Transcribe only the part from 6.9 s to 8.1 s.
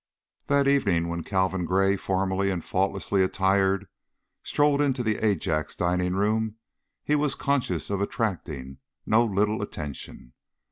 he was conscious of